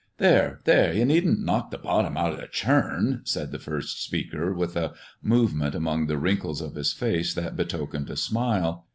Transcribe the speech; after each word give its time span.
"There! 0.17 0.61
there! 0.63 0.91
ye 0.93 1.03
needn't 1.03 1.45
knock 1.45 1.69
the 1.69 1.77
bottom 1.77 2.17
out'n 2.17 2.39
the 2.41 2.47
churn," 2.47 3.21
said 3.23 3.51
the 3.51 3.59
first 3.59 4.03
speaker, 4.03 4.51
with 4.51 4.75
a 4.75 4.93
movement 5.21 5.75
among 5.75 6.07
the 6.07 6.17
wrinkles 6.17 6.59
of 6.59 6.73
his 6.73 6.91
face 6.91 7.35
that 7.35 7.55
betokened 7.55 8.09
a 8.09 8.17
smile. 8.17 8.87